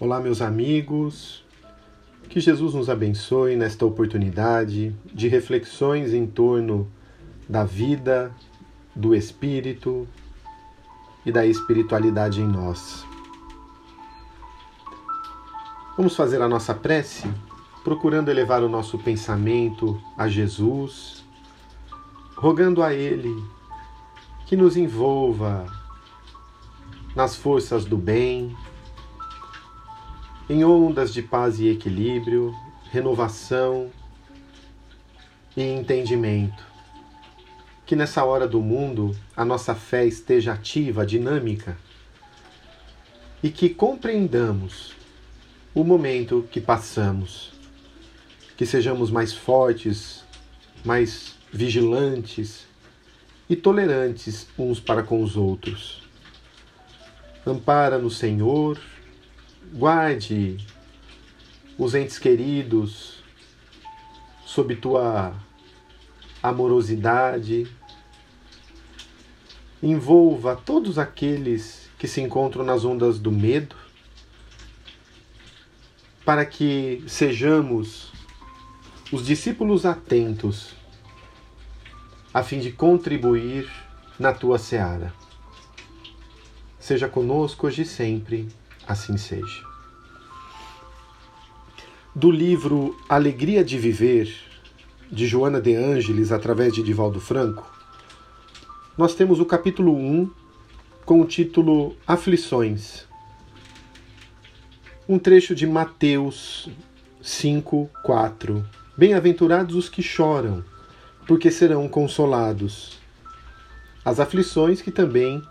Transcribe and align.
Olá, 0.00 0.18
meus 0.18 0.42
amigos. 0.42 1.44
Que 2.28 2.40
Jesus 2.40 2.74
nos 2.74 2.90
abençoe 2.90 3.54
nesta 3.54 3.86
oportunidade 3.86 4.92
de 5.14 5.28
reflexões 5.28 6.12
em 6.12 6.26
torno 6.26 6.90
da 7.48 7.62
vida, 7.62 8.34
do 8.92 9.14
espírito 9.14 10.08
e 11.24 11.30
da 11.30 11.46
espiritualidade 11.46 12.40
em 12.40 12.48
nós. 12.48 13.06
Vamos 15.96 16.16
fazer 16.16 16.42
a 16.42 16.48
nossa 16.48 16.74
prece 16.74 17.32
procurando 17.84 18.30
elevar 18.30 18.64
o 18.64 18.68
nosso 18.68 18.98
pensamento 18.98 20.02
a 20.18 20.26
Jesus, 20.26 21.24
rogando 22.34 22.82
a 22.82 22.92
Ele 22.92 23.32
que 24.44 24.56
nos 24.56 24.76
envolva 24.76 25.64
nas 27.14 27.36
forças 27.36 27.84
do 27.84 27.96
bem 27.96 28.56
em 30.48 30.64
ondas 30.64 31.12
de 31.12 31.22
paz 31.22 31.58
e 31.58 31.68
equilíbrio, 31.68 32.54
renovação 32.90 33.90
e 35.56 35.62
entendimento. 35.62 36.62
Que 37.86 37.96
nessa 37.96 38.24
hora 38.24 38.46
do 38.46 38.60
mundo 38.60 39.16
a 39.36 39.44
nossa 39.44 39.74
fé 39.74 40.04
esteja 40.04 40.52
ativa, 40.52 41.06
dinâmica 41.06 41.76
e 43.42 43.50
que 43.50 43.68
compreendamos 43.68 44.94
o 45.74 45.82
momento 45.82 46.46
que 46.50 46.60
passamos. 46.60 47.52
Que 48.56 48.64
sejamos 48.64 49.10
mais 49.10 49.32
fortes, 49.32 50.24
mais 50.84 51.34
vigilantes 51.52 52.66
e 53.48 53.56
tolerantes 53.56 54.46
uns 54.58 54.78
para 54.78 55.02
com 55.02 55.22
os 55.22 55.36
outros. 55.36 56.02
Ampara 57.46 57.98
no 57.98 58.10
Senhor 58.10 58.80
Guarde 59.76 60.64
os 61.76 61.96
entes 61.96 62.16
queridos 62.16 63.24
sob 64.46 64.76
tua 64.76 65.34
amorosidade. 66.40 67.66
Envolva 69.82 70.54
todos 70.54 70.96
aqueles 70.96 71.90
que 71.98 72.06
se 72.06 72.20
encontram 72.20 72.64
nas 72.64 72.84
ondas 72.84 73.18
do 73.18 73.32
medo, 73.32 73.74
para 76.24 76.46
que 76.46 77.02
sejamos 77.08 78.12
os 79.10 79.26
discípulos 79.26 79.84
atentos, 79.84 80.72
a 82.32 82.44
fim 82.44 82.60
de 82.60 82.70
contribuir 82.70 83.68
na 84.20 84.32
tua 84.32 84.56
seara. 84.56 85.12
Seja 86.78 87.08
conosco 87.08 87.66
hoje 87.66 87.82
e 87.82 87.86
sempre 87.86 88.48
assim 88.86 89.16
seja. 89.16 89.62
Do 92.14 92.30
livro 92.30 92.96
Alegria 93.08 93.64
de 93.64 93.78
Viver, 93.78 94.32
de 95.10 95.26
Joana 95.26 95.60
de 95.60 95.74
Ângeles, 95.74 96.30
através 96.30 96.72
de 96.72 96.82
Divaldo 96.82 97.20
Franco, 97.20 97.70
nós 98.96 99.14
temos 99.14 99.40
o 99.40 99.44
capítulo 99.44 99.96
1 99.96 100.30
com 101.04 101.20
o 101.20 101.24
título 101.24 101.96
Aflições. 102.06 103.06
Um 105.08 105.18
trecho 105.18 105.54
de 105.54 105.66
Mateus 105.66 106.70
5, 107.20 107.90
4. 108.04 108.64
Bem-aventurados 108.96 109.74
os 109.74 109.88
que 109.88 110.02
choram, 110.02 110.64
porque 111.26 111.50
serão 111.50 111.88
consolados. 111.88 112.98
As 114.04 114.20
aflições 114.20 114.80
que 114.80 114.90
também 114.90 115.42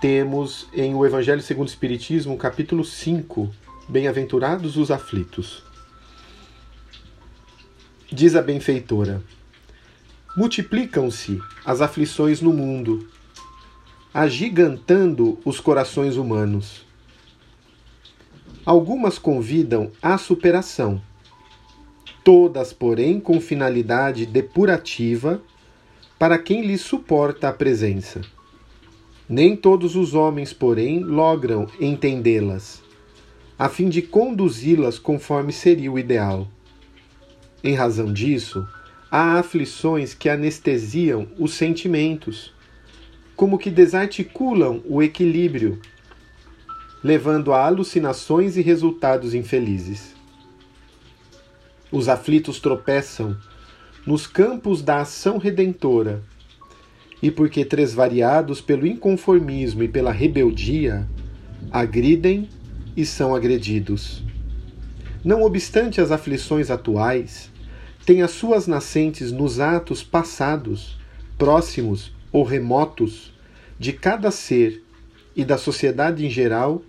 temos 0.00 0.66
em 0.74 0.94
o 0.94 1.06
Evangelho 1.06 1.40
segundo 1.40 1.68
o 1.68 1.70
Espiritismo, 1.70 2.36
capítulo 2.36 2.84
5, 2.84 3.50
Bem-aventurados 3.88 4.76
os 4.76 4.90
aflitos. 4.90 5.62
Diz 8.10 8.34
a 8.34 8.42
benfeitora: 8.42 9.22
Multiplicam-se 10.36 11.40
as 11.64 11.80
aflições 11.80 12.40
no 12.42 12.52
mundo, 12.52 13.08
agigantando 14.12 15.38
os 15.44 15.60
corações 15.60 16.16
humanos. 16.16 16.84
Algumas 18.64 19.18
convidam 19.18 19.92
à 20.02 20.18
superação, 20.18 21.00
todas, 22.22 22.72
porém, 22.72 23.18
com 23.20 23.40
finalidade 23.40 24.26
depurativa 24.26 25.40
para 26.18 26.38
quem 26.38 26.66
lhes 26.66 26.80
suporta 26.80 27.48
a 27.48 27.52
presença 27.52 28.22
nem 29.28 29.56
todos 29.56 29.96
os 29.96 30.14
homens, 30.14 30.52
porém, 30.52 31.00
logram 31.00 31.66
entendê-las, 31.80 32.82
a 33.58 33.68
fim 33.68 33.88
de 33.88 34.02
conduzi-las 34.02 34.98
conforme 34.98 35.52
seria 35.52 35.90
o 35.90 35.98
ideal. 35.98 36.46
Em 37.64 37.74
razão 37.74 38.12
disso, 38.12 38.66
há 39.10 39.38
aflições 39.38 40.14
que 40.14 40.28
anestesiam 40.28 41.26
os 41.38 41.54
sentimentos, 41.54 42.54
como 43.34 43.58
que 43.58 43.70
desarticulam 43.70 44.82
o 44.84 45.02
equilíbrio, 45.02 45.80
levando 47.02 47.52
a 47.52 47.66
alucinações 47.66 48.56
e 48.56 48.62
resultados 48.62 49.34
infelizes. 49.34 50.14
Os 51.90 52.08
aflitos 52.08 52.60
tropeçam 52.60 53.36
nos 54.06 54.26
campos 54.26 54.82
da 54.82 55.00
ação 55.00 55.38
redentora 55.38 56.22
e 57.22 57.30
porque 57.30 57.64
tresvariados 57.64 58.60
pelo 58.60 58.86
inconformismo 58.86 59.82
e 59.82 59.88
pela 59.88 60.12
rebeldia, 60.12 61.06
agridem 61.70 62.48
e 62.96 63.04
são 63.04 63.34
agredidos. 63.34 64.22
Não 65.24 65.42
obstante 65.42 66.00
as 66.00 66.10
aflições 66.10 66.70
atuais, 66.70 67.50
têm 68.04 68.22
as 68.22 68.30
suas 68.30 68.66
nascentes 68.66 69.32
nos 69.32 69.58
atos 69.58 70.02
passados, 70.02 70.96
próximos 71.36 72.14
ou 72.30 72.44
remotos, 72.44 73.34
de 73.78 73.92
cada 73.92 74.30
ser 74.30 74.82
e 75.34 75.44
da 75.44 75.58
sociedade 75.58 76.24
em 76.24 76.30
geral, 76.30 76.82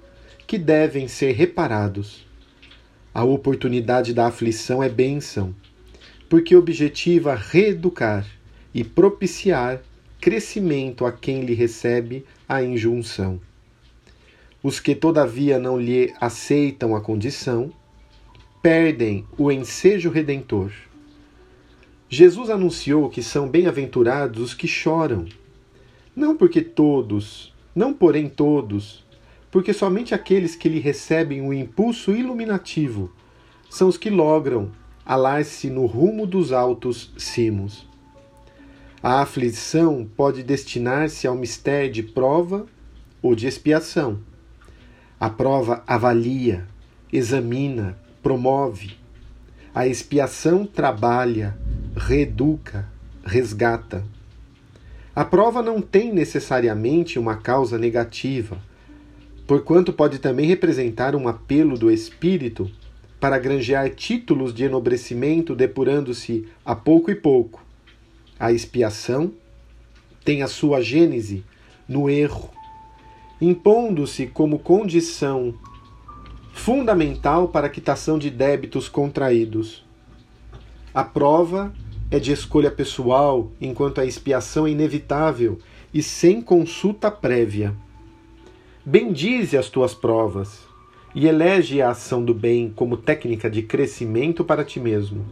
que 0.45 0.57
devem 0.57 1.07
ser 1.07 1.33
reparados. 1.33 2.25
A 3.13 3.23
oportunidade 3.23 4.13
da 4.13 4.27
aflição 4.27 4.81
é 4.81 4.87
bênção, 4.87 5.53
porque 6.29 6.55
objetiva 6.55 7.35
reeducar 7.35 8.25
e 8.73 8.83
propiciar 8.83 9.81
crescimento 10.19 11.05
a 11.05 11.11
quem 11.11 11.41
lhe 11.41 11.53
recebe 11.53 12.25
a 12.47 12.61
injunção. 12.61 13.39
Os 14.61 14.79
que, 14.79 14.95
todavia, 14.95 15.59
não 15.59 15.79
lhe 15.79 16.13
aceitam 16.19 16.95
a 16.95 17.01
condição, 17.01 17.71
perdem 18.61 19.25
o 19.37 19.51
ensejo 19.51 20.09
redentor. 20.09 20.71
Jesus 22.09 22.49
anunciou 22.49 23.09
que 23.09 23.21
são 23.21 23.47
bem-aventurados 23.47 24.41
os 24.41 24.53
que 24.53 24.67
choram, 24.67 25.25
não 26.15 26.35
porque 26.35 26.61
todos, 26.61 27.53
não 27.75 27.93
porém 27.93 28.27
todos, 28.27 29.05
porque 29.51 29.73
somente 29.73 30.13
aqueles 30.13 30.55
que 30.55 30.67
lhe 30.67 30.79
recebem 30.79 31.41
o 31.41 31.53
impulso 31.53 32.11
iluminativo 32.11 33.11
são 33.69 33.87
os 33.87 33.97
que 33.97 34.09
logram 34.09 34.71
alar-se 35.05 35.69
no 35.69 35.85
rumo 35.85 36.27
dos 36.27 36.51
altos 36.51 37.13
cimos. 37.17 37.86
A 39.01 39.21
aflição 39.21 40.09
pode 40.17 40.41
destinar-se 40.41 41.27
ao 41.27 41.35
mistério 41.35 41.91
de 41.91 42.01
prova 42.01 42.65
ou 43.21 43.35
de 43.35 43.45
expiação. 43.45 44.19
A 45.19 45.29
prova 45.29 45.83
avalia, 45.85 46.65
examina, 47.13 47.95
promove. 48.23 48.97
A 49.73 49.85
expiação 49.85 50.65
trabalha, 50.65 51.55
reeduca, 51.95 52.87
resgata. 53.23 54.03
A 55.15 55.23
prova 55.23 55.61
não 55.61 55.79
tem 55.79 56.11
necessariamente 56.11 57.19
uma 57.19 57.35
causa 57.35 57.77
negativa, 57.77 58.57
porquanto 59.45 59.93
pode 59.93 60.17
também 60.17 60.47
representar 60.47 61.15
um 61.15 61.27
apelo 61.27 61.77
do 61.77 61.91
espírito 61.91 62.69
para 63.19 63.37
granjear 63.37 63.91
títulos 63.91 64.55
de 64.55 64.63
enobrecimento, 64.63 65.55
depurando-se 65.55 66.47
a 66.65 66.75
pouco 66.75 67.11
e 67.11 67.15
pouco 67.15 67.66
a 68.39 68.51
expiação 68.51 69.31
tem 70.23 70.43
a 70.43 70.47
sua 70.47 70.81
gênese 70.81 71.43
no 71.87 72.09
erro, 72.09 72.49
impondo-se 73.39 74.27
como 74.27 74.59
condição 74.59 75.53
fundamental 76.53 77.47
para 77.47 77.67
a 77.67 77.69
quitação 77.69 78.19
de 78.19 78.29
débitos 78.29 78.89
contraídos. 78.89 79.85
A 80.93 81.03
prova 81.03 81.73
é 82.09 82.19
de 82.19 82.31
escolha 82.31 82.71
pessoal, 82.71 83.51
enquanto 83.61 84.01
a 84.01 84.05
expiação 84.05 84.65
é 84.67 84.71
inevitável 84.71 85.59
e 85.93 86.01
sem 86.01 86.41
consulta 86.41 87.09
prévia. 87.11 87.75
Bendize 88.85 89.57
as 89.57 89.69
tuas 89.69 89.93
provas 89.93 90.65
e 91.13 91.27
elege 91.27 91.81
a 91.81 91.89
ação 91.89 92.23
do 92.23 92.33
bem 92.33 92.71
como 92.75 92.97
técnica 92.97 93.49
de 93.49 93.61
crescimento 93.61 94.43
para 94.43 94.63
ti 94.63 94.79
mesmo. 94.79 95.25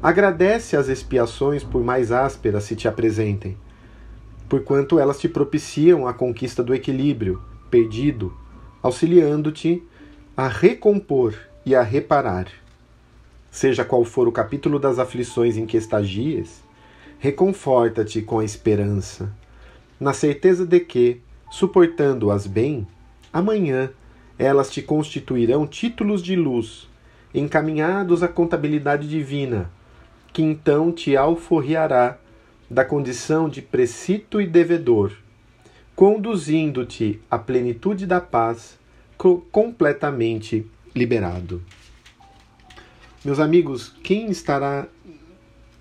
Agradece 0.00 0.76
as 0.76 0.88
expiações, 0.88 1.64
por 1.64 1.82
mais 1.82 2.12
ásperas 2.12 2.62
se 2.62 2.76
te 2.76 2.86
apresentem, 2.86 3.56
porquanto 4.48 4.96
elas 4.96 5.18
te 5.18 5.28
propiciam 5.28 6.06
a 6.06 6.14
conquista 6.14 6.62
do 6.62 6.72
equilíbrio, 6.72 7.42
perdido, 7.68 8.32
auxiliando-te 8.80 9.82
a 10.36 10.46
recompor 10.46 11.34
e 11.66 11.74
a 11.74 11.82
reparar. 11.82 12.46
Seja 13.50 13.84
qual 13.84 14.04
for 14.04 14.28
o 14.28 14.32
capítulo 14.32 14.78
das 14.78 15.00
aflições 15.00 15.56
em 15.56 15.66
que 15.66 15.76
estagias, 15.76 16.62
reconforta-te 17.18 18.22
com 18.22 18.38
a 18.38 18.44
esperança, 18.44 19.34
na 19.98 20.12
certeza 20.12 20.64
de 20.64 20.78
que, 20.78 21.20
suportando-as 21.50 22.46
bem, 22.46 22.86
amanhã 23.32 23.90
elas 24.38 24.70
te 24.70 24.80
constituirão 24.80 25.66
títulos 25.66 26.22
de 26.22 26.36
luz, 26.36 26.88
encaminhados 27.34 28.22
à 28.22 28.28
contabilidade 28.28 29.08
divina, 29.08 29.68
que 30.38 30.42
então 30.44 30.92
te 30.92 31.16
alforriará 31.16 32.16
da 32.70 32.84
condição 32.84 33.48
de 33.48 33.60
precito 33.60 34.40
e 34.40 34.46
devedor, 34.46 35.12
conduzindo-te 35.96 37.20
à 37.28 37.36
plenitude 37.36 38.06
da 38.06 38.20
paz, 38.20 38.78
completamente 39.50 40.64
liberado. 40.94 41.60
Meus 43.24 43.40
amigos, 43.40 43.92
quem 44.04 44.30
estará 44.30 44.86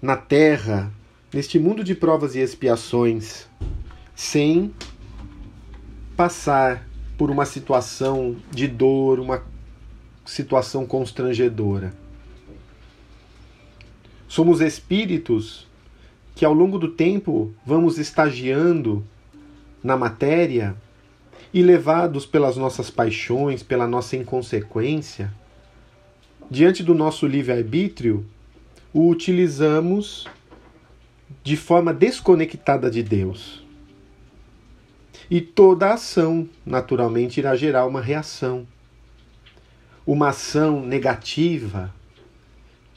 na 0.02 0.18
terra, 0.18 0.92
neste 1.32 1.60
mundo 1.60 1.84
de 1.84 1.94
provas 1.94 2.34
e 2.34 2.40
expiações, 2.40 3.48
sem 4.16 4.74
passar 6.16 6.84
por 7.16 7.30
uma 7.30 7.46
situação 7.46 8.36
de 8.50 8.68
dor, 8.68 9.20
uma 9.20 9.44
situação 10.26 10.84
constrangedora. 10.84 12.07
Somos 14.38 14.62
espíritos 14.62 15.66
que 16.36 16.46
ao 16.46 16.54
longo 16.54 16.78
do 16.78 16.90
tempo 16.90 17.52
vamos 17.66 17.98
estagiando 17.98 19.04
na 19.84 19.98
matéria 19.98 20.76
e 21.52 21.64
levados 21.64 22.24
pelas 22.24 22.56
nossas 22.56 22.92
paixões, 22.92 23.64
pela 23.64 23.88
nossa 23.88 24.16
inconsequência, 24.16 25.34
diante 26.52 26.84
do 26.84 26.94
nosso 26.94 27.26
livre-arbítrio, 27.26 28.28
o 28.94 29.10
utilizamos 29.10 30.28
de 31.44 31.58
forma 31.58 31.92
desconectada 31.92 32.92
de 32.92 33.02
Deus. 33.02 33.66
E 35.32 35.42
toda 35.42 35.96
ação, 35.96 36.48
naturalmente, 36.64 37.40
irá 37.40 37.56
gerar 37.56 37.88
uma 37.88 38.02
reação. 38.02 38.68
Uma 40.06 40.30
ação 40.30 40.86
negativa, 40.86 41.92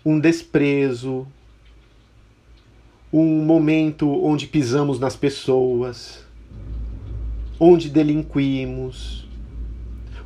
um 0.05 0.19
desprezo, 0.19 1.27
um 3.13 3.45
momento 3.45 4.09
onde 4.25 4.47
pisamos 4.47 4.99
nas 4.99 5.17
pessoas, 5.17 6.25
onde 7.59 7.89
delinquimos, 7.89 9.29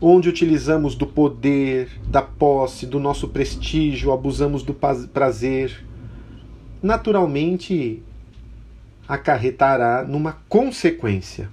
onde 0.01 0.29
utilizamos 0.29 0.95
do 0.95 1.07
poder, 1.07 1.89
da 2.07 2.23
posse, 2.23 2.87
do 2.87 3.01
nosso 3.01 3.29
prestígio, 3.29 4.13
abusamos 4.13 4.63
do 4.63 4.75
prazer, 4.75 5.85
naturalmente 6.83 8.03
acarretará 9.09 10.05
numa 10.05 10.35
consequência. 10.49 11.49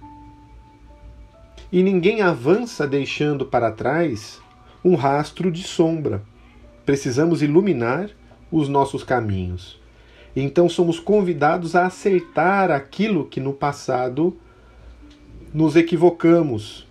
E 1.71 1.81
ninguém 1.81 2.21
avança 2.21 2.85
deixando 2.85 3.45
para 3.45 3.71
trás 3.71 4.41
um 4.83 4.95
rastro 4.95 5.49
de 5.49 5.63
sombra. 5.63 6.21
Precisamos 6.85 7.41
iluminar 7.41 8.09
os 8.51 8.67
nossos 8.67 9.03
caminhos. 9.03 9.79
Então 10.35 10.69
somos 10.69 10.99
convidados 10.99 11.75
a 11.75 11.85
acertar 11.85 12.71
aquilo 12.71 13.25
que 13.25 13.39
no 13.39 13.53
passado 13.53 14.37
nos 15.53 15.75
equivocamos, 15.75 16.87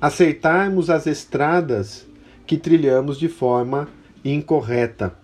acertarmos 0.00 0.90
as 0.90 1.06
estradas 1.06 2.06
que 2.46 2.56
trilhamos 2.56 3.18
de 3.18 3.28
forma 3.28 3.88
incorreta. 4.24 5.14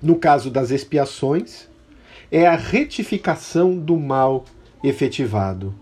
No 0.00 0.16
caso 0.16 0.50
das 0.50 0.70
expiações, 0.70 1.68
é 2.30 2.46
a 2.46 2.56
retificação 2.56 3.76
do 3.76 3.96
mal 3.96 4.44
efetivado. 4.82 5.74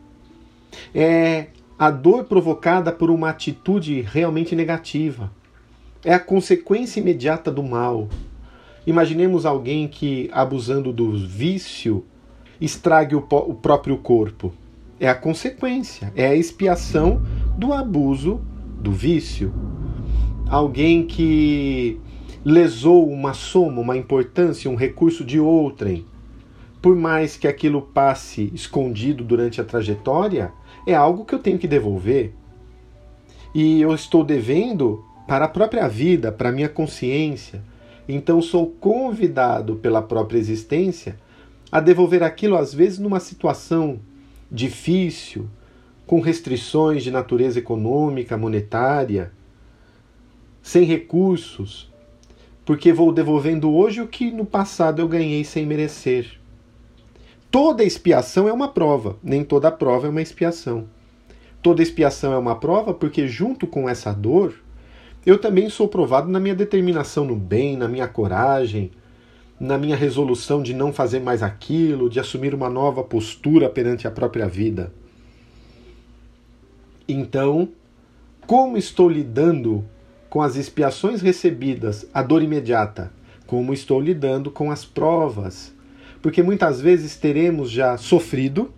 É 0.94 1.48
a 1.78 1.90
dor 1.90 2.24
provocada 2.24 2.92
por 2.92 3.10
uma 3.10 3.30
atitude 3.30 4.00
realmente 4.00 4.54
negativa. 4.54 5.30
É 6.04 6.12
a 6.12 6.20
consequência 6.20 7.00
imediata 7.00 7.50
do 7.50 7.62
mal. 7.62 8.08
Imaginemos 8.86 9.46
alguém 9.46 9.88
que, 9.88 10.28
abusando 10.32 10.92
do 10.92 11.16
vício, 11.16 12.04
estrague 12.60 13.14
o, 13.14 13.26
o 13.30 13.54
próprio 13.54 13.96
corpo. 13.96 14.52
É 15.00 15.08
a 15.08 15.14
consequência, 15.14 16.12
é 16.14 16.26
a 16.26 16.34
expiação 16.34 17.22
do 17.56 17.72
abuso 17.72 18.42
do 18.78 18.92
vício. 18.92 19.52
Alguém 20.46 21.06
que 21.06 21.98
lesou 22.44 23.08
uma 23.08 23.32
soma, 23.32 23.80
uma 23.80 23.96
importância, 23.96 24.70
um 24.70 24.76
recurso 24.76 25.24
de 25.24 25.40
outrem, 25.40 26.04
por 26.82 26.94
mais 26.94 27.34
que 27.34 27.48
aquilo 27.48 27.80
passe 27.80 28.52
escondido 28.54 29.24
durante 29.24 29.58
a 29.58 29.64
trajetória, 29.64 30.52
é 30.86 30.94
algo 30.94 31.24
que 31.24 31.34
eu 31.34 31.38
tenho 31.38 31.58
que 31.58 31.66
devolver. 31.66 32.34
E 33.54 33.80
eu 33.80 33.94
estou 33.94 34.22
devendo 34.22 35.02
para 35.26 35.46
a 35.46 35.48
própria 35.48 35.88
vida, 35.88 36.30
para 36.30 36.48
a 36.48 36.52
minha 36.52 36.68
consciência. 36.68 37.62
Então 38.08 38.42
sou 38.42 38.66
convidado 38.66 39.76
pela 39.76 40.02
própria 40.02 40.38
existência 40.38 41.18
a 41.72 41.80
devolver 41.80 42.22
aquilo, 42.22 42.56
às 42.56 42.72
vezes, 42.72 42.98
numa 42.98 43.18
situação 43.18 43.98
difícil, 44.50 45.48
com 46.06 46.20
restrições 46.20 47.02
de 47.02 47.10
natureza 47.10 47.58
econômica, 47.58 48.36
monetária, 48.36 49.32
sem 50.62 50.84
recursos, 50.84 51.90
porque 52.64 52.92
vou 52.92 53.12
devolvendo 53.12 53.72
hoje 53.72 54.00
o 54.00 54.06
que 54.06 54.30
no 54.30 54.46
passado 54.46 55.00
eu 55.00 55.08
ganhei 55.08 55.44
sem 55.44 55.66
merecer. 55.66 56.38
Toda 57.50 57.84
expiação 57.84 58.48
é 58.48 58.52
uma 58.52 58.68
prova, 58.68 59.18
nem 59.22 59.44
toda 59.44 59.70
prova 59.70 60.06
é 60.06 60.10
uma 60.10 60.22
expiação. 60.22 60.88
Toda 61.62 61.82
expiação 61.82 62.32
é 62.32 62.38
uma 62.38 62.56
prova 62.56 62.92
porque, 62.92 63.26
junto 63.28 63.66
com 63.66 63.88
essa 63.88 64.12
dor, 64.12 64.63
eu 65.24 65.38
também 65.38 65.70
sou 65.70 65.88
provado 65.88 66.30
na 66.30 66.38
minha 66.38 66.54
determinação 66.54 67.24
no 67.24 67.34
bem, 67.34 67.76
na 67.76 67.88
minha 67.88 68.06
coragem, 68.06 68.90
na 69.58 69.78
minha 69.78 69.96
resolução 69.96 70.62
de 70.62 70.74
não 70.74 70.92
fazer 70.92 71.20
mais 71.20 71.42
aquilo, 71.42 72.10
de 72.10 72.20
assumir 72.20 72.54
uma 72.54 72.68
nova 72.68 73.02
postura 73.02 73.70
perante 73.70 74.06
a 74.06 74.10
própria 74.10 74.46
vida. 74.46 74.92
Então, 77.08 77.68
como 78.46 78.76
estou 78.76 79.08
lidando 79.08 79.84
com 80.28 80.42
as 80.42 80.56
expiações 80.56 81.22
recebidas, 81.22 82.06
a 82.12 82.22
dor 82.22 82.42
imediata? 82.42 83.12
Como 83.46 83.72
estou 83.72 84.00
lidando 84.00 84.50
com 84.50 84.70
as 84.70 84.84
provas, 84.84 85.72
porque 86.20 86.42
muitas 86.42 86.80
vezes 86.80 87.16
teremos 87.16 87.70
já 87.70 87.96
sofrido, 87.96 88.72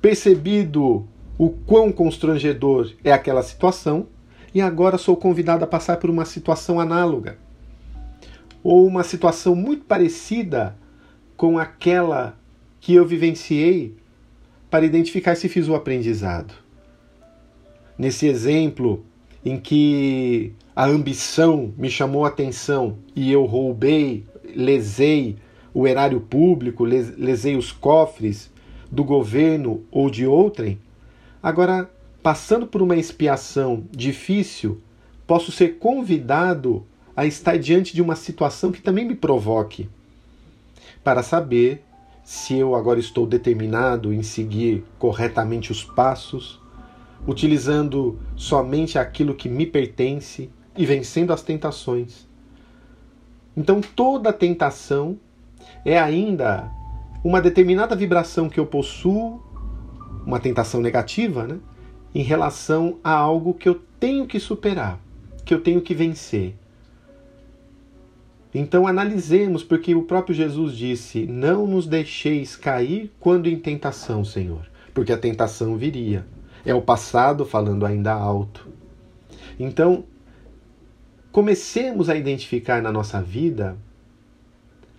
percebido 0.00 1.06
o 1.36 1.50
quão 1.50 1.90
constrangedor 1.90 2.92
é 3.02 3.12
aquela 3.12 3.42
situação, 3.42 4.06
e 4.54 4.60
agora 4.60 4.98
sou 4.98 5.16
convidado 5.16 5.64
a 5.64 5.66
passar 5.66 5.96
por 5.98 6.10
uma 6.10 6.24
situação 6.24 6.80
análoga, 6.80 7.38
ou 8.62 8.86
uma 8.86 9.02
situação 9.02 9.54
muito 9.54 9.84
parecida 9.84 10.76
com 11.36 11.58
aquela 11.58 12.38
que 12.80 12.94
eu 12.94 13.06
vivenciei 13.06 13.94
para 14.70 14.84
identificar 14.84 15.34
se 15.34 15.48
fiz 15.48 15.68
o 15.68 15.74
aprendizado. 15.74 16.52
Nesse 17.98 18.26
exemplo 18.26 19.04
em 19.44 19.58
que 19.58 20.52
a 20.74 20.86
ambição 20.86 21.72
me 21.76 21.90
chamou 21.90 22.24
a 22.24 22.28
atenção 22.28 22.98
e 23.14 23.30
eu 23.32 23.44
roubei 23.44 24.24
lesei 24.54 25.36
o 25.72 25.86
erário 25.86 26.20
público, 26.20 26.84
lesei 26.84 27.56
os 27.56 27.70
cofres 27.72 28.50
do 28.90 29.04
governo 29.04 29.84
ou 29.90 30.10
de 30.10 30.26
outrem, 30.26 30.78
agora, 31.42 31.90
passando 32.22 32.66
por 32.66 32.82
uma 32.82 32.96
expiação 32.96 33.84
difícil, 33.90 34.80
posso 35.26 35.52
ser 35.52 35.78
convidado 35.78 36.86
a 37.16 37.26
estar 37.26 37.58
diante 37.58 37.94
de 37.94 38.02
uma 38.02 38.16
situação 38.16 38.72
que 38.72 38.82
também 38.82 39.04
me 39.04 39.14
provoque, 39.14 39.88
para 41.02 41.22
saber 41.22 41.82
se 42.22 42.54
eu 42.54 42.74
agora 42.74 43.00
estou 43.00 43.26
determinado 43.26 44.12
em 44.12 44.22
seguir 44.22 44.84
corretamente 44.98 45.72
os 45.72 45.82
passos, 45.82 46.60
utilizando 47.26 48.18
somente 48.36 48.98
aquilo 48.98 49.34
que 49.34 49.48
me 49.48 49.66
pertence 49.66 50.50
e 50.76 50.86
vencendo 50.86 51.32
as 51.32 51.42
tentações 51.42 52.30
então 53.56 53.80
toda 53.80 54.32
tentação 54.32 55.18
é 55.84 55.98
ainda 55.98 56.70
uma 57.22 57.40
determinada 57.40 57.94
vibração 57.94 58.48
que 58.48 58.58
eu 58.58 58.66
possuo, 58.66 59.42
uma 60.24 60.40
tentação 60.40 60.80
negativa, 60.80 61.46
né? 61.46 61.58
Em 62.14 62.22
relação 62.22 62.98
a 63.04 63.12
algo 63.12 63.54
que 63.54 63.68
eu 63.68 63.80
tenho 63.98 64.26
que 64.26 64.40
superar, 64.40 64.98
que 65.44 65.54
eu 65.54 65.60
tenho 65.60 65.80
que 65.80 65.94
vencer. 65.94 66.54
Então 68.52 68.86
analisemos, 68.86 69.62
porque 69.62 69.94
o 69.94 70.02
próprio 70.02 70.34
Jesus 70.34 70.76
disse: 70.76 71.24
Não 71.26 71.66
nos 71.66 71.86
deixeis 71.86 72.56
cair 72.56 73.12
quando 73.20 73.48
em 73.48 73.58
tentação, 73.58 74.24
Senhor, 74.24 74.68
porque 74.92 75.12
a 75.12 75.18
tentação 75.18 75.76
viria. 75.76 76.26
É 76.64 76.74
o 76.74 76.82
passado 76.82 77.44
falando 77.44 77.86
ainda 77.86 78.12
alto. 78.12 78.68
Então, 79.58 80.04
comecemos 81.32 82.10
a 82.10 82.16
identificar 82.16 82.82
na 82.82 82.92
nossa 82.92 83.22
vida 83.22 83.76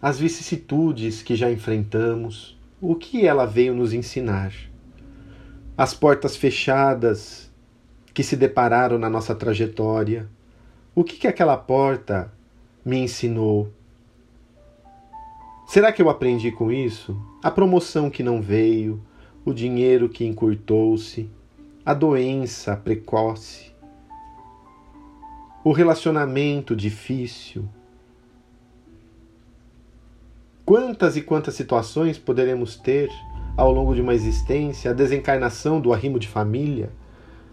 as 0.02 0.18
vicissitudes 0.20 1.22
que 1.22 1.36
já 1.36 1.52
enfrentamos, 1.52 2.58
o 2.80 2.96
que 2.96 3.26
ela 3.26 3.46
veio 3.46 3.76
nos 3.76 3.94
ensinar, 3.94 4.52
as 5.82 5.96
portas 5.96 6.36
fechadas 6.36 7.52
que 8.14 8.22
se 8.22 8.36
depararam 8.36 9.00
na 9.00 9.10
nossa 9.10 9.34
trajetória, 9.34 10.30
o 10.94 11.04
que, 11.04 11.18
que 11.18 11.26
aquela 11.26 11.58
porta 11.58 12.32
me 12.86 13.00
ensinou. 13.00 13.68
Será 15.68 15.92
que 15.92 16.00
eu 16.00 16.08
aprendi 16.08 16.52
com 16.52 16.72
isso? 16.72 17.20
A 17.42 17.50
promoção 17.50 18.12
que 18.12 18.22
não 18.22 18.40
veio, 18.40 19.02
o 19.44 19.52
dinheiro 19.52 20.08
que 20.08 20.24
encurtou-se, 20.24 21.28
a 21.84 21.96
doença 21.96 22.78
precoce, 22.78 23.74
o 25.64 25.72
relacionamento 25.72 26.76
difícil. 26.76 27.68
Quantas 30.64 31.18
e 31.18 31.24
quantas 31.24 31.56
situações 31.56 32.20
poderemos 32.20 32.76
ter 32.76 33.10
ao 33.56 33.72
longo 33.72 33.94
de 33.94 34.02
uma 34.02 34.14
existência, 34.14 34.92
a 34.92 34.94
desencarnação 34.94 35.80
do 35.80 35.94
arrimo 35.94 36.20
de 36.20 36.28
família, 36.28 36.92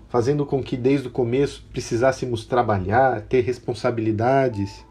fazendo 0.08 0.46
com 0.46 0.62
que 0.62 0.76
desde 0.76 1.08
o 1.08 1.10
começo 1.10 1.66
precisássemos 1.70 2.46
trabalhar, 2.46 3.22
ter 3.22 3.42
responsabilidades, 3.42 4.84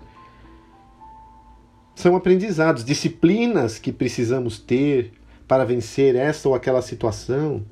são 1.96 2.16
aprendizados, 2.16 2.86
disciplinas 2.86 3.80
que 3.80 3.92
precisamos 3.92 4.60
ter 4.60 5.14
para 5.48 5.66
vencer 5.66 6.16
essa 6.16 6.48
ou 6.48 6.54
aquela 6.54 6.82
situação. 6.82 7.64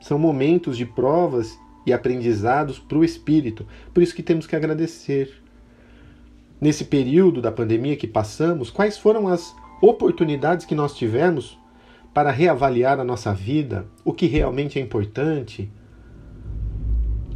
São 0.00 0.18
momentos 0.18 0.76
de 0.76 0.86
provas 0.86 1.58
e 1.84 1.92
aprendizados 1.92 2.78
para 2.78 2.98
o 2.98 3.04
espírito. 3.04 3.66
Por 3.92 4.02
isso 4.02 4.14
que 4.14 4.22
temos 4.22 4.46
que 4.46 4.54
agradecer. 4.54 5.42
Nesse 6.60 6.84
período 6.84 7.42
da 7.42 7.50
pandemia 7.50 7.96
que 7.96 8.06
passamos, 8.06 8.70
quais 8.70 8.96
foram 8.96 9.26
as 9.26 9.52
oportunidades 9.82 10.64
que 10.64 10.74
nós 10.74 10.94
tivemos 10.94 11.58
para 12.12 12.30
reavaliar 12.30 12.98
a 12.98 13.04
nossa 13.04 13.32
vida, 13.32 13.86
o 14.04 14.12
que 14.12 14.26
realmente 14.26 14.78
é 14.78 14.82
importante, 14.82 15.70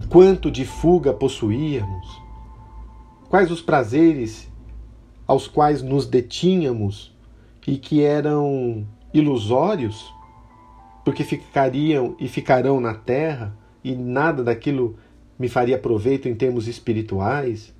quanto 0.08 0.50
de 0.50 0.64
fuga 0.64 1.12
possuíamos, 1.12 2.22
quais 3.28 3.50
os 3.50 3.62
prazeres 3.62 4.52
aos 5.26 5.48
quais 5.48 5.82
nos 5.82 6.06
detínhamos 6.06 7.14
e 7.66 7.78
que 7.78 8.02
eram 8.02 8.86
ilusórios, 9.12 10.12
porque 11.04 11.24
ficariam 11.24 12.14
e 12.18 12.28
ficarão 12.28 12.80
na 12.80 12.94
terra 12.94 13.56
e 13.82 13.94
nada 13.94 14.42
daquilo 14.42 14.96
me 15.38 15.48
faria 15.48 15.78
proveito 15.78 16.28
em 16.28 16.34
termos 16.34 16.68
espirituais. 16.68 17.74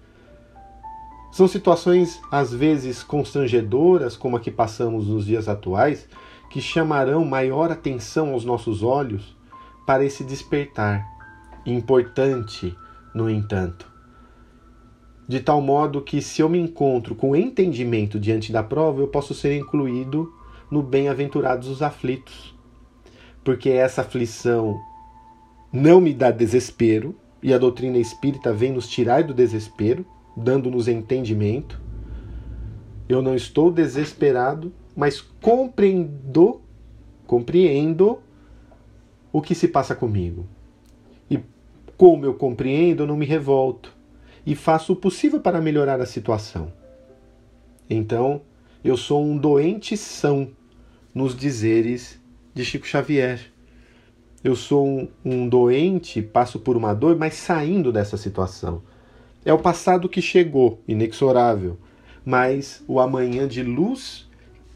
São 1.32 1.48
situações 1.48 2.20
às 2.30 2.52
vezes 2.54 3.02
constrangedoras, 3.02 4.16
como 4.16 4.36
a 4.36 4.40
que 4.40 4.50
passamos 4.50 5.08
nos 5.08 5.26
dias 5.26 5.48
atuais, 5.48 6.08
que 6.54 6.60
chamarão 6.60 7.24
maior 7.24 7.72
atenção 7.72 8.32
aos 8.32 8.44
nossos 8.44 8.84
olhos 8.84 9.36
para 9.84 10.04
esse 10.04 10.22
despertar. 10.22 11.04
Importante, 11.66 12.72
no 13.12 13.28
entanto 13.28 13.92
de 15.26 15.40
tal 15.40 15.60
modo 15.60 16.00
que, 16.00 16.22
se 16.22 16.42
eu 16.42 16.48
me 16.48 16.60
encontro 16.60 17.16
com 17.16 17.34
entendimento 17.34 18.20
diante 18.20 18.52
da 18.52 18.62
prova, 18.62 19.00
eu 19.00 19.08
posso 19.08 19.34
ser 19.34 19.58
incluído 19.58 20.32
no 20.70 20.80
bem-aventurados 20.80 21.66
os 21.66 21.82
aflitos. 21.82 22.54
Porque 23.42 23.70
essa 23.70 24.02
aflição 24.02 24.78
não 25.72 26.00
me 26.00 26.14
dá 26.14 26.30
desespero, 26.30 27.16
e 27.42 27.52
a 27.52 27.58
doutrina 27.58 27.98
espírita 27.98 28.52
vem 28.52 28.70
nos 28.70 28.88
tirar 28.88 29.24
do 29.24 29.34
desespero, 29.34 30.06
dando-nos 30.36 30.86
entendimento. 30.86 31.80
Eu 33.08 33.20
não 33.20 33.34
estou 33.34 33.72
desesperado, 33.72 34.72
mas 34.96 35.20
compreendo, 35.20 36.60
compreendo 37.26 38.20
o 39.32 39.42
que 39.42 39.54
se 39.54 39.68
passa 39.68 39.94
comigo. 39.94 40.46
E 41.30 41.38
como 41.96 42.24
eu 42.24 42.34
compreendo, 42.34 43.06
não 43.06 43.16
me 43.16 43.26
revolto 43.26 43.94
e 44.46 44.54
faço 44.54 44.92
o 44.92 44.96
possível 44.96 45.40
para 45.40 45.60
melhorar 45.60 46.00
a 46.00 46.06
situação. 46.06 46.72
Então, 47.88 48.42
eu 48.82 48.96
sou 48.96 49.24
um 49.24 49.36
doente 49.36 49.96
são 49.96 50.50
nos 51.14 51.36
dizeres 51.36 52.20
de 52.52 52.64
Chico 52.64 52.86
Xavier. 52.86 53.40
Eu 54.42 54.54
sou 54.54 54.86
um, 54.86 55.08
um 55.24 55.48
doente, 55.48 56.20
passo 56.20 56.58
por 56.58 56.76
uma 56.76 56.92
dor, 56.92 57.16
mas 57.16 57.34
saindo 57.34 57.90
dessa 57.90 58.16
situação. 58.16 58.82
É 59.44 59.52
o 59.52 59.58
passado 59.58 60.08
que 60.08 60.20
chegou, 60.20 60.82
inexorável, 60.86 61.78
mas 62.24 62.82
o 62.86 63.00
amanhã 63.00 63.48
de 63.48 63.62
luz 63.62 64.28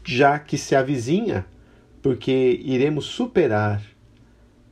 já 0.09 0.39
que 0.39 0.57
se 0.57 0.75
avizinha, 0.75 1.45
porque 2.01 2.59
iremos 2.63 3.05
superar 3.05 3.79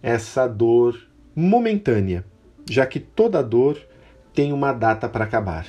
essa 0.01 0.48
dor 0.48 1.00
momentânea, 1.36 2.25
já 2.67 2.88
que 2.88 3.00
toda 3.00 3.44
dor 3.44 3.79
tem 4.34 4.51
uma 4.51 4.74
data 4.74 5.08
para 5.08 5.25
acabar. 5.25 5.67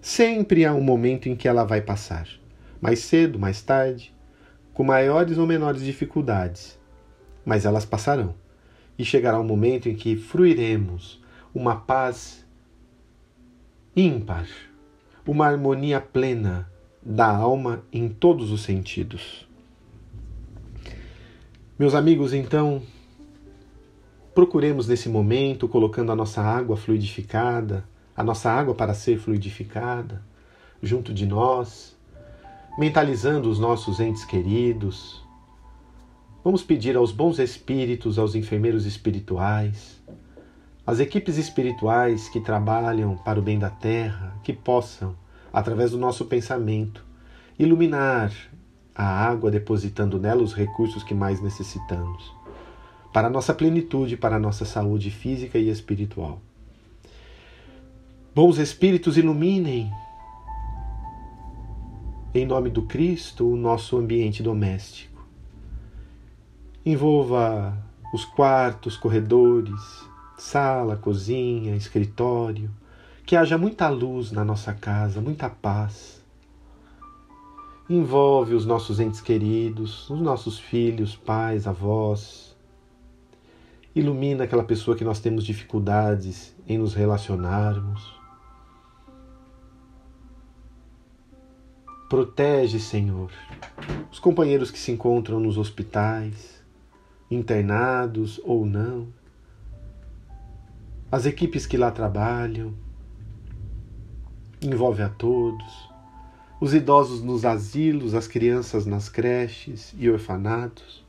Sempre 0.00 0.64
há 0.64 0.74
um 0.74 0.80
momento 0.80 1.28
em 1.28 1.36
que 1.36 1.46
ela 1.46 1.62
vai 1.62 1.80
passar. 1.80 2.26
Mais 2.80 2.98
cedo, 2.98 3.38
mais 3.38 3.62
tarde, 3.62 4.12
com 4.74 4.82
maiores 4.82 5.38
ou 5.38 5.46
menores 5.46 5.82
dificuldades. 5.82 6.76
Mas 7.44 7.64
elas 7.64 7.84
passarão. 7.84 8.34
E 8.98 9.04
chegará 9.04 9.38
um 9.38 9.44
momento 9.44 9.88
em 9.88 9.94
que 9.94 10.16
fruiremos 10.16 11.22
uma 11.54 11.76
paz 11.76 12.44
ímpar, 13.94 14.48
uma 15.24 15.46
harmonia 15.46 16.00
plena 16.00 16.68
da 17.08 17.28
alma 17.28 17.84
em 17.92 18.08
todos 18.08 18.50
os 18.50 18.62
sentidos. 18.62 19.46
Meus 21.78 21.94
amigos, 21.94 22.34
então, 22.34 22.82
procuremos 24.34 24.88
nesse 24.88 25.08
momento, 25.08 25.68
colocando 25.68 26.10
a 26.10 26.16
nossa 26.16 26.42
água 26.42 26.76
fluidificada, 26.76 27.84
a 28.16 28.24
nossa 28.24 28.50
água 28.50 28.74
para 28.74 28.92
ser 28.92 29.18
fluidificada 29.18 30.20
junto 30.82 31.14
de 31.14 31.26
nós, 31.26 31.96
mentalizando 32.76 33.48
os 33.48 33.60
nossos 33.60 34.00
entes 34.00 34.24
queridos. 34.24 35.22
Vamos 36.42 36.64
pedir 36.64 36.96
aos 36.96 37.12
bons 37.12 37.38
espíritos, 37.38 38.18
aos 38.18 38.34
enfermeiros 38.34 38.84
espirituais, 38.84 40.02
às 40.84 40.98
equipes 40.98 41.36
espirituais 41.36 42.28
que 42.28 42.40
trabalham 42.40 43.16
para 43.16 43.38
o 43.38 43.42
bem 43.42 43.60
da 43.60 43.70
terra, 43.70 44.36
que 44.42 44.52
possam, 44.52 45.14
através 45.56 45.92
do 45.92 45.96
nosso 45.96 46.26
pensamento, 46.26 47.02
iluminar 47.58 48.30
a 48.94 49.02
água, 49.02 49.50
depositando 49.50 50.18
nela 50.18 50.42
os 50.42 50.52
recursos 50.52 51.02
que 51.02 51.14
mais 51.14 51.40
necessitamos, 51.40 52.30
para 53.10 53.28
a 53.28 53.30
nossa 53.30 53.54
plenitude, 53.54 54.18
para 54.18 54.36
a 54.36 54.38
nossa 54.38 54.66
saúde 54.66 55.10
física 55.10 55.56
e 55.56 55.70
espiritual. 55.70 56.42
Bons 58.34 58.58
espíritos 58.58 59.16
iluminem, 59.16 59.90
em 62.34 62.44
nome 62.44 62.68
do 62.68 62.82
Cristo, 62.82 63.50
o 63.50 63.56
nosso 63.56 63.96
ambiente 63.96 64.42
doméstico. 64.42 65.26
Envolva 66.84 67.82
os 68.12 68.26
quartos, 68.26 68.94
corredores, 68.98 69.80
sala, 70.36 70.96
cozinha, 70.96 71.74
escritório. 71.74 72.70
Que 73.26 73.36
haja 73.36 73.58
muita 73.58 73.88
luz 73.88 74.32
na 74.32 74.44
nossa 74.44 74.72
casa, 74.72 75.20
muita 75.20 75.50
paz. 75.50 76.24
Envolve 77.90 78.54
os 78.54 78.64
nossos 78.64 79.00
entes 79.00 79.20
queridos, 79.20 80.08
os 80.08 80.20
nossos 80.20 80.58
filhos, 80.58 81.14
pais, 81.16 81.66
avós. 81.66 82.56
Ilumina 83.94 84.44
aquela 84.44 84.64
pessoa 84.64 84.96
que 84.96 85.04
nós 85.04 85.20
temos 85.20 85.44
dificuldades 85.44 86.54
em 86.68 86.78
nos 86.78 86.94
relacionarmos 86.94 88.16
Protege, 92.08 92.78
Senhor, 92.78 93.32
os 94.12 94.20
companheiros 94.20 94.70
que 94.70 94.78
se 94.78 94.92
encontram 94.92 95.40
nos 95.40 95.58
hospitais, 95.58 96.62
internados 97.28 98.40
ou 98.44 98.64
não, 98.64 99.08
as 101.10 101.26
equipes 101.26 101.66
que 101.66 101.76
lá 101.76 101.90
trabalham, 101.90 102.74
envolve 104.62 105.02
a 105.02 105.08
todos, 105.08 105.88
os 106.60 106.72
idosos 106.72 107.22
nos 107.22 107.44
asilos, 107.44 108.14
as 108.14 108.26
crianças 108.26 108.86
nas 108.86 109.08
creches 109.08 109.94
e 109.98 110.08
orfanatos, 110.08 111.04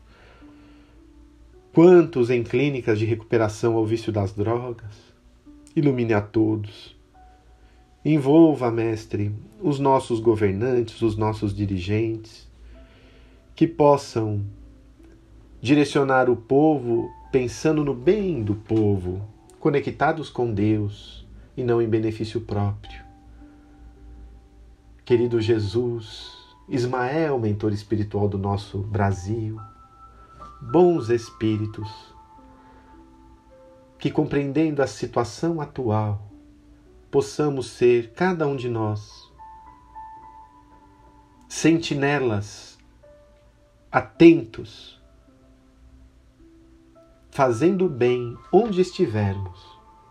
quantos 1.73 2.29
em 2.29 2.43
clínicas 2.43 2.99
de 2.99 3.05
recuperação 3.05 3.75
ao 3.75 3.85
vício 3.85 4.11
das 4.11 4.33
drogas, 4.33 4.95
ilumine 5.75 6.13
a 6.13 6.21
todos. 6.21 6.95
Envolva, 8.03 8.71
Mestre, 8.71 9.33
os 9.61 9.79
nossos 9.79 10.19
governantes, 10.19 11.01
os 11.01 11.15
nossos 11.15 11.55
dirigentes, 11.55 12.47
que 13.55 13.67
possam 13.67 14.43
direcionar 15.61 16.29
o 16.29 16.35
povo 16.35 17.09
pensando 17.31 17.83
no 17.83 17.93
bem 17.93 18.43
do 18.43 18.55
povo, 18.55 19.21
conectados 19.59 20.29
com 20.29 20.53
Deus 20.53 21.25
e 21.55 21.63
não 21.63 21.81
em 21.81 21.87
benefício 21.87 22.41
próprio. 22.41 23.06
Querido 25.07 25.39
Jesus, 25.39 26.37
Ismael, 26.67 27.39
mentor 27.39 27.71
espiritual 27.71 28.27
do 28.27 28.37
nosso 28.37 28.79
Brasil, 28.79 29.57
bons 30.61 31.07
espíritos, 31.07 32.13
que 33.97 34.11
compreendendo 34.11 34.81
a 34.81 34.85
situação 34.85 35.61
atual, 35.61 36.29
possamos 37.09 37.67
ser, 37.67 38.11
cada 38.15 38.45
um 38.45 38.57
de 38.57 38.67
nós, 38.67 39.31
sentinelas, 41.47 42.77
atentos, 43.89 45.01
fazendo 47.31 47.87
bem 47.87 48.37
onde 48.51 48.81
estivermos, 48.81 49.65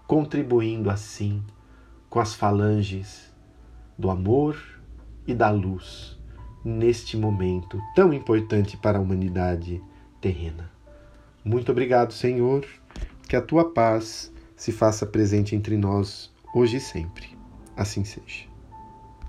contribuindo 0.06 0.88
assim 0.88 1.44
com 2.08 2.18
as 2.18 2.32
falanges 2.32 3.30
do 3.98 4.08
amor 4.08 4.75
e 5.26 5.34
da 5.34 5.50
luz 5.50 6.16
neste 6.64 7.16
momento 7.16 7.80
tão 7.94 8.12
importante 8.12 8.76
para 8.76 8.98
a 8.98 9.00
humanidade 9.00 9.80
terrena. 10.20 10.70
Muito 11.44 11.70
obrigado, 11.70 12.12
Senhor, 12.12 12.66
que 13.28 13.36
a 13.36 13.40
tua 13.40 13.72
paz 13.72 14.32
se 14.56 14.72
faça 14.72 15.06
presente 15.06 15.54
entre 15.54 15.76
nós 15.76 16.32
hoje 16.54 16.78
e 16.78 16.80
sempre. 16.80 17.36
Assim 17.76 18.04
seja. 18.04 18.55